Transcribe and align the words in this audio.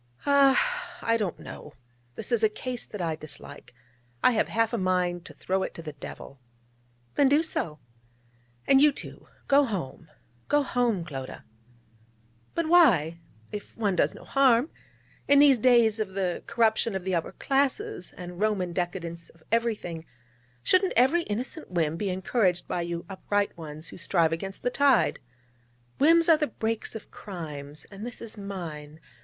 'Ah!... 0.25 0.97
I 1.03 1.15
don't 1.15 1.37
know. 1.37 1.73
This 2.15 2.31
is 2.31 2.41
a 2.41 2.49
case 2.49 2.87
that 2.87 3.03
I 3.03 3.15
dislike. 3.15 3.71
I 4.23 4.31
have 4.31 4.47
half 4.47 4.73
a 4.73 4.77
mind 4.79 5.25
to 5.25 5.33
throw 5.35 5.61
it 5.61 5.75
to 5.75 5.83
the 5.83 5.93
devil.' 5.93 6.39
'Then 7.13 7.29
do 7.29 7.43
so.' 7.43 7.77
'And 8.65 8.81
you, 8.81 8.91
too 8.91 9.27
go 9.47 9.63
home, 9.63 10.09
go 10.47 10.63
home, 10.63 11.05
Clodagh!' 11.05 11.43
'But 12.55 12.67
why? 12.67 13.19
if 13.51 13.77
one 13.77 13.95
does 13.95 14.15
no 14.15 14.23
harm. 14.23 14.71
In 15.27 15.37
these 15.37 15.59
days 15.59 15.99
of 15.99 16.15
"the 16.15 16.41
corruption 16.47 16.95
of 16.95 17.03
the 17.03 17.13
upper 17.13 17.33
classes," 17.33 18.11
and 18.17 18.39
Roman 18.39 18.73
decadence 18.73 19.29
of 19.29 19.43
everything, 19.51 20.03
shouldn't 20.63 20.93
every 20.95 21.21
innocent 21.29 21.69
whim 21.69 21.95
be 21.95 22.09
encouraged 22.09 22.67
by 22.67 22.81
you 22.81 23.05
upright 23.07 23.55
ones 23.55 23.89
who 23.89 23.99
strive 23.99 24.31
against 24.31 24.63
the 24.63 24.71
tide? 24.71 25.19
Whims 25.99 26.27
are 26.27 26.37
the 26.37 26.47
brakes 26.47 26.95
of 26.95 27.11
crimes: 27.11 27.85
and 27.91 28.03
this 28.03 28.19
is 28.19 28.35
mine. 28.35 28.99